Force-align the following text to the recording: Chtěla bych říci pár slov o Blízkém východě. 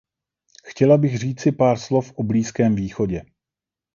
Chtěla 0.63 0.97
bych 0.97 1.17
říci 1.17 1.51
pár 1.51 1.79
slov 1.79 2.13
o 2.15 2.23
Blízkém 2.23 2.75
východě. 2.75 3.21